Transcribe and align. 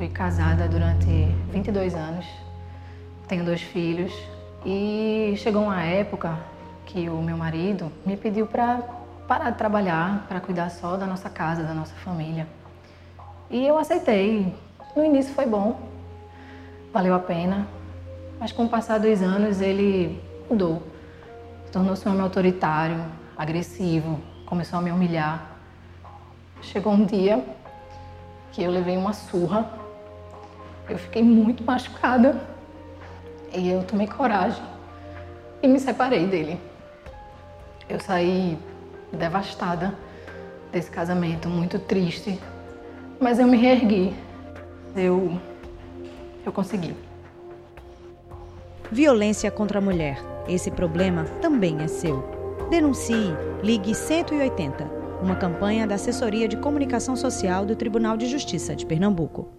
Fui 0.00 0.08
casada 0.08 0.66
durante 0.66 1.26
22 1.52 1.94
anos, 1.94 2.24
tenho 3.28 3.44
dois 3.44 3.60
filhos 3.60 4.10
e 4.64 5.34
chegou 5.36 5.64
uma 5.64 5.82
época 5.82 6.38
que 6.86 7.10
o 7.10 7.20
meu 7.20 7.36
marido 7.36 7.92
me 8.06 8.16
pediu 8.16 8.46
para 8.46 8.78
parar 9.28 9.50
de 9.50 9.58
trabalhar, 9.58 10.24
para 10.26 10.40
cuidar 10.40 10.70
só 10.70 10.96
da 10.96 11.04
nossa 11.04 11.28
casa, 11.28 11.64
da 11.64 11.74
nossa 11.74 11.94
família. 11.96 12.48
E 13.50 13.66
eu 13.66 13.76
aceitei. 13.76 14.54
No 14.96 15.04
início 15.04 15.34
foi 15.34 15.44
bom, 15.44 15.78
valeu 16.94 17.14
a 17.14 17.18
pena, 17.18 17.68
mas 18.40 18.52
com 18.52 18.64
o 18.64 18.68
passar 18.70 18.98
dos 18.98 19.20
anos 19.20 19.60
ele 19.60 20.18
mudou. 20.48 20.82
Tornou-se 21.70 22.08
um 22.08 22.12
homem 22.12 22.22
autoritário, 22.22 23.04
agressivo, 23.36 24.18
começou 24.46 24.78
a 24.78 24.82
me 24.82 24.90
humilhar. 24.90 25.58
Chegou 26.62 26.90
um 26.90 27.04
dia 27.04 27.44
que 28.50 28.62
eu 28.62 28.70
levei 28.70 28.96
uma 28.96 29.12
surra, 29.12 29.79
eu 30.90 30.98
fiquei 30.98 31.22
muito 31.22 31.62
machucada 31.62 32.40
e 33.54 33.70
eu 33.70 33.84
tomei 33.84 34.08
coragem 34.08 34.62
e 35.62 35.68
me 35.68 35.78
separei 35.78 36.26
dele. 36.26 36.60
Eu 37.88 38.00
saí 38.00 38.58
devastada 39.12 39.94
desse 40.72 40.90
casamento, 40.90 41.48
muito 41.48 41.78
triste, 41.78 42.38
mas 43.20 43.38
eu 43.38 43.46
me 43.46 43.56
reergui. 43.56 44.12
Eu, 44.96 45.40
eu 46.44 46.52
consegui. 46.52 46.94
Violência 48.90 49.50
contra 49.50 49.78
a 49.78 49.82
mulher. 49.82 50.18
Esse 50.48 50.70
problema 50.70 51.24
também 51.40 51.80
é 51.80 51.86
seu. 51.86 52.22
Denuncie. 52.68 53.34
Ligue 53.62 53.94
180. 53.94 54.84
Uma 55.22 55.36
campanha 55.36 55.86
da 55.86 55.94
Assessoria 55.96 56.48
de 56.48 56.56
Comunicação 56.56 57.14
Social 57.14 57.64
do 57.64 57.76
Tribunal 57.76 58.16
de 58.16 58.26
Justiça 58.26 58.74
de 58.74 58.86
Pernambuco. 58.86 59.52